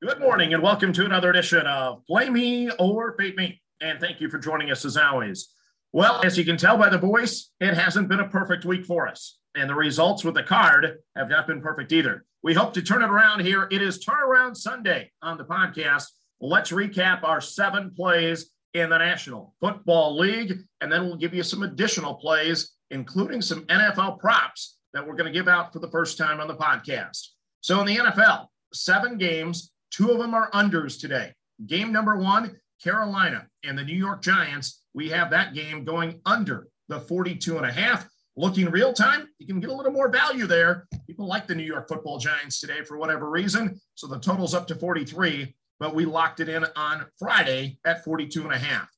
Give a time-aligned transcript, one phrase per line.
[0.00, 3.60] Good morning and welcome to another edition of Play Me or Beat Me.
[3.80, 5.48] And thank you for joining us as always.
[5.92, 9.08] Well, as you can tell by the voice, it hasn't been a perfect week for
[9.08, 9.38] us.
[9.56, 12.24] And the results with the card have not been perfect either.
[12.44, 13.66] We hope to turn it around here.
[13.72, 16.04] It is Turnaround Sunday on the podcast.
[16.40, 21.42] Let's recap our seven plays in the National Football League, and then we'll give you
[21.42, 25.90] some additional plays, including some NFL props that we're going to give out for the
[25.90, 27.30] first time on the podcast.
[27.62, 31.32] So in the NFL, seven games, Two of them are unders today.
[31.66, 34.84] Game number one, Carolina and the New York Giants.
[34.94, 38.08] We have that game going under the 42 and a half.
[38.36, 40.86] Looking real time, you can get a little more value there.
[41.08, 43.80] People like the New York football Giants today for whatever reason.
[43.96, 48.44] So the total's up to 43, but we locked it in on Friday at 42
[48.44, 48.88] and a half.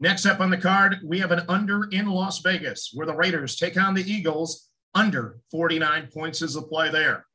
[0.00, 3.56] Next up on the card, we have an under in Las Vegas where the Raiders
[3.56, 4.70] take on the Eagles.
[4.94, 7.26] Under 49 points is the play there.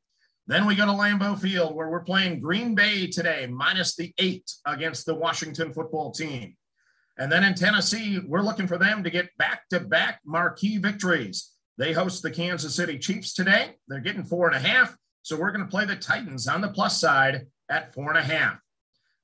[0.52, 4.52] Then we go to Lambeau Field, where we're playing Green Bay today, minus the eight
[4.66, 6.58] against the Washington football team.
[7.18, 11.52] And then in Tennessee, we're looking for them to get back to back marquee victories.
[11.78, 13.76] They host the Kansas City Chiefs today.
[13.88, 14.94] They're getting four and a half.
[15.22, 18.22] So we're going to play the Titans on the plus side at four and a
[18.22, 18.60] half.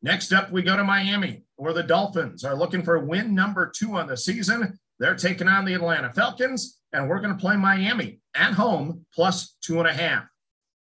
[0.01, 3.97] Next up, we go to Miami, where the Dolphins are looking for win number two
[3.97, 4.79] on the season.
[4.97, 9.57] They're taking on the Atlanta Falcons, and we're going to play Miami at home plus
[9.61, 10.23] two and a half.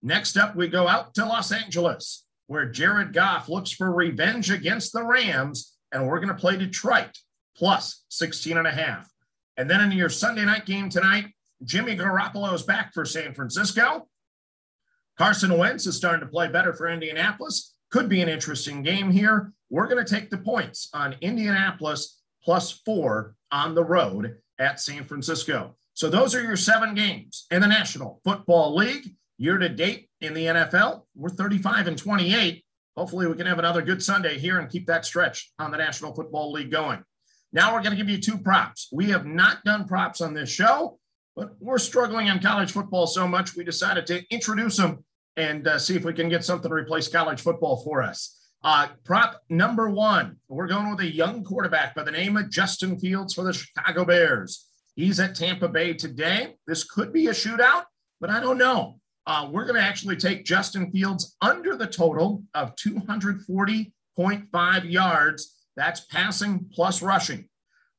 [0.06, 4.92] Next up, we go out to Los Angeles, where Jared Goff looks for revenge against
[4.92, 7.18] the Rams, and we're going to play Detroit
[7.56, 9.10] plus 16 and a half.
[9.56, 11.28] And then in your Sunday night game tonight,
[11.64, 14.10] Jimmy Garoppolo is back for San Francisco.
[15.18, 17.74] Carson Wentz is starting to play better for Indianapolis.
[17.90, 19.54] Could be an interesting game here.
[19.70, 25.06] We're going to take the points on Indianapolis plus four on the road at San
[25.06, 25.78] Francisco.
[25.94, 29.16] So those are your seven games in the National Football League.
[29.44, 32.64] Year to date in the NFL, we're 35 and 28.
[32.96, 36.16] Hopefully, we can have another good Sunday here and keep that stretch on the National
[36.16, 37.04] Football League going.
[37.52, 38.88] Now, we're going to give you two props.
[38.94, 40.98] We have not done props on this show,
[41.36, 45.04] but we're struggling on college football so much, we decided to introduce them
[45.36, 48.40] and uh, see if we can get something to replace college football for us.
[48.64, 52.98] Uh, prop number one, we're going with a young quarterback by the name of Justin
[52.98, 54.70] Fields for the Chicago Bears.
[54.96, 56.56] He's at Tampa Bay today.
[56.66, 57.84] This could be a shootout,
[58.22, 59.02] but I don't know.
[59.26, 65.56] Uh, we're going to actually take Justin Fields under the total of 240.5 yards.
[65.76, 67.48] That's passing plus rushing.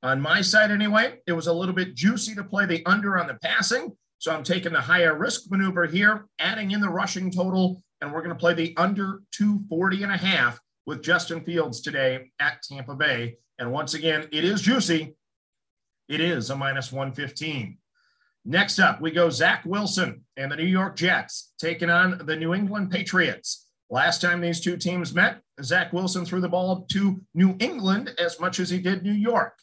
[0.02, 3.26] On my side, anyway, it was a little bit juicy to play the under on
[3.26, 3.96] the passing.
[4.18, 8.20] So I'm taking the higher risk maneuver here, adding in the rushing total, and we're
[8.20, 12.94] going to play the under 240 and a half with Justin Fields today at Tampa
[12.94, 13.36] Bay.
[13.58, 15.16] And once again, it is juicy.
[16.08, 17.78] It is a minus 115.
[18.44, 22.52] Next up, we go Zach Wilson and the New York Jets taking on the New
[22.52, 23.66] England Patriots.
[23.88, 28.38] Last time these two teams met, Zach Wilson threw the ball to New England as
[28.40, 29.54] much as he did New York.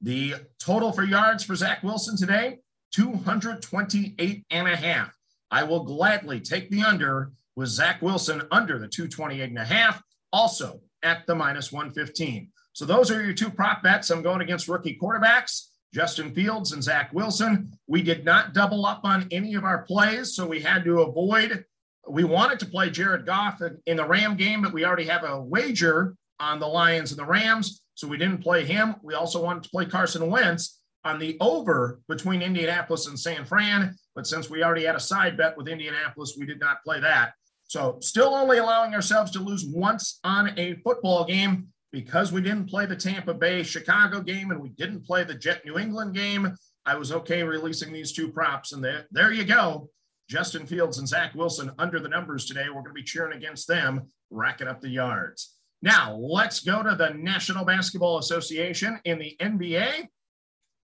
[0.00, 2.58] The total for yards for Zach Wilson today,
[2.94, 5.16] 228 and a half.
[5.50, 10.02] I will gladly take the under with Zach Wilson under the 228 and a half,
[10.32, 12.50] also at the minus 115.
[12.72, 14.10] So those are your two prop bets.
[14.10, 15.68] I'm going against rookie quarterbacks.
[15.96, 17.72] Justin Fields and Zach Wilson.
[17.86, 21.64] We did not double up on any of our plays, so we had to avoid.
[22.06, 25.40] We wanted to play Jared Goff in the Ram game, but we already have a
[25.40, 28.96] wager on the Lions and the Rams, so we didn't play him.
[29.02, 33.96] We also wanted to play Carson Wentz on the over between Indianapolis and San Fran,
[34.14, 37.32] but since we already had a side bet with Indianapolis, we did not play that.
[37.68, 42.68] So, still only allowing ourselves to lose once on a football game because we didn't
[42.68, 46.54] play the Tampa Bay Chicago game and we didn't play the Jet New England game,
[46.84, 48.72] I was okay releasing these two props.
[48.72, 49.88] And there, there you go.
[50.28, 52.66] Justin Fields and Zach Wilson under the numbers today.
[52.68, 55.54] We're going to be cheering against them, racking up the yards.
[55.82, 60.08] Now, let's go to the National Basketball Association in the NBA,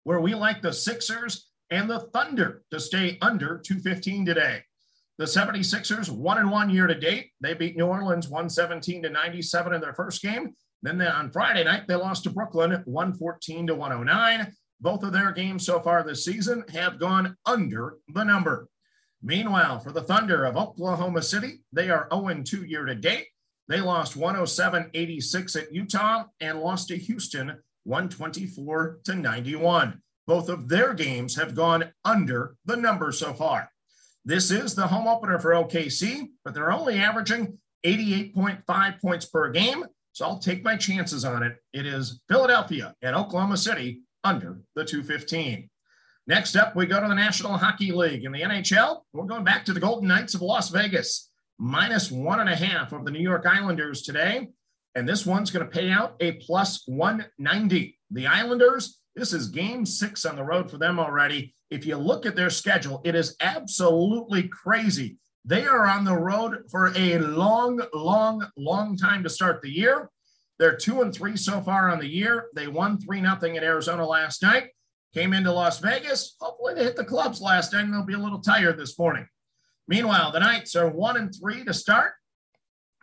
[0.04, 4.62] where we like the Sixers and the Thunder to stay under 215 today.
[5.18, 7.32] The 76ers, one and one year to date.
[7.40, 10.54] They beat New Orleans 117 to 97 in their first game.
[10.82, 14.52] Then on Friday night, they lost to Brooklyn 114 to 109.
[14.80, 18.68] Both of their games so far this season have gone under the number.
[19.22, 23.26] Meanwhile, for the Thunder of Oklahoma City, they are 0 2 year to date.
[23.66, 30.00] They lost 107 86 at Utah and lost to Houston 124 to 91.
[30.26, 33.70] Both of their games have gone under the number so far.
[34.24, 39.84] This is the home opener for OKC, but they're only averaging 88.5 points per game
[40.12, 41.56] so I'll take my chances on it.
[41.72, 45.68] It is Philadelphia and Oklahoma City under the 215.
[46.26, 49.00] Next up, we go to the National Hockey League in the NHL.
[49.12, 51.30] We're going back to the Golden Knights of Las Vegas.
[51.58, 54.48] minus one and a half of the New York Islanders today.
[54.94, 57.98] And this one's going to pay out a plus 190.
[58.10, 61.54] The Islanders, this is game six on the road for them already.
[61.70, 65.18] If you look at their schedule, it is absolutely crazy.
[65.48, 70.10] They are on the road for a long, long, long time to start the year.
[70.58, 72.48] They're two and three so far on the year.
[72.54, 74.68] They won three nothing in Arizona last night.
[75.14, 76.36] Came into Las Vegas.
[76.38, 79.26] Hopefully they hit the clubs last night and they'll be a little tired this morning.
[79.86, 82.12] Meanwhile, the Knights are one and three to start.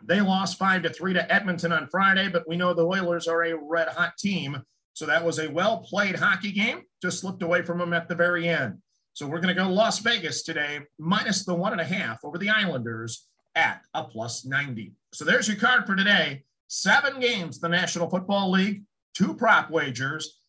[0.04, 3.42] They lost five to three to Edmonton on Friday, but we know the Oilers are
[3.42, 4.62] a red hot team.
[4.92, 6.82] So that was a well played hockey game.
[7.02, 8.78] Just slipped away from them at the very end.
[9.16, 12.36] So we're going to go Las Vegas today, minus the one and a half over
[12.36, 14.92] the Islanders at a plus 90.
[15.14, 16.44] So there's your card for today.
[16.68, 18.82] Seven games, the National Football League,
[19.14, 20.40] two prop wagers,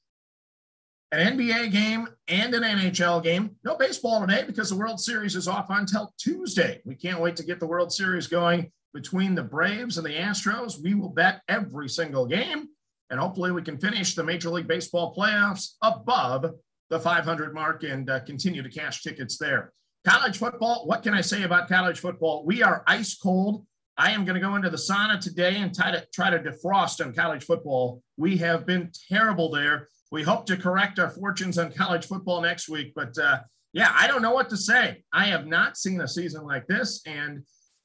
[1.13, 3.55] an NBA game and an NHL game.
[3.63, 6.81] No baseball today because the World Series is off until Tuesday.
[6.83, 10.83] We can't wait to get the World Series going between the Braves and the Astros.
[10.83, 12.67] We will bet every single game,
[13.11, 16.53] and hopefully we can finish the Major League Baseball playoffs above
[16.89, 19.73] the 500 mark and uh, continue to cash tickets there.
[20.05, 22.45] College football, what can I say about college football?
[22.45, 23.65] We are ice cold.
[23.97, 27.03] I am going to go into the sauna today and try to try to defrost
[27.03, 28.01] on college football.
[28.15, 32.69] We have been terrible there we hope to correct our fortunes on college football next
[32.69, 32.93] week.
[32.95, 33.39] But uh,
[33.73, 35.03] yeah, I don't know what to say.
[35.11, 37.43] I have not seen a season like this, and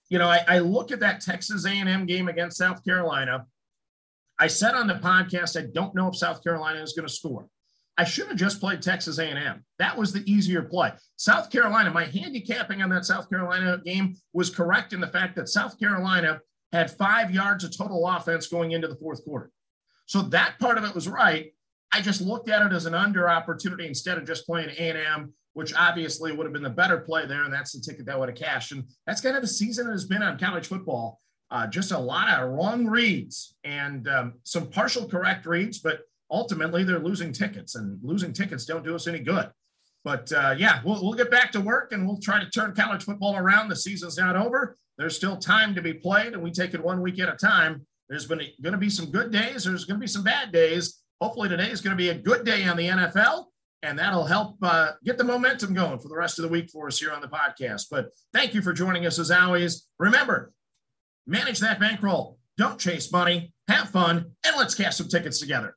[0.08, 3.46] you know, I, I look at that Texas A&M game against South Carolina.
[4.38, 7.46] I said on the podcast, I don't know if South Carolina is going to score.
[7.99, 9.65] I should have just played Texas A&M.
[9.79, 10.93] That was the easier play.
[11.17, 15.49] South Carolina, my handicapping on that South Carolina game was correct in the fact that
[15.49, 16.41] South Carolina
[16.73, 19.50] had five yards of total offense going into the fourth quarter.
[20.06, 21.53] So that part of it was right.
[21.93, 25.75] I just looked at it as an under opportunity instead of just playing A&M, which
[25.75, 27.45] obviously would have been the better play there.
[27.45, 28.73] And that's the ticket that would have cashed.
[28.73, 31.21] And that's kind of the season it has been on college football.
[31.50, 36.00] Uh, just a lot of wrong reads and um, some partial correct reads, but
[36.32, 39.50] ultimately they're losing tickets and losing tickets don't do us any good.
[40.05, 43.05] But uh, yeah, we'll, we'll get back to work and we'll try to turn college
[43.05, 43.69] football around.
[43.69, 44.76] The season's not over.
[44.99, 47.87] There's still time to be played, and we take it one week at a time.
[48.08, 49.64] There's been going to be some good days.
[49.64, 52.44] There's going to be some bad days hopefully today is going to be a good
[52.44, 53.44] day on the NFL,
[53.85, 56.88] and that'll help uh, get the momentum going for the rest of the week for
[56.88, 57.85] us here on the podcast.
[57.93, 59.87] But thank you for joining us as always.
[60.00, 60.52] Remember,
[61.28, 62.38] manage that bankroll.
[62.58, 63.52] Don't chase money.
[63.69, 65.76] Have fun, and let's cash some tickets together.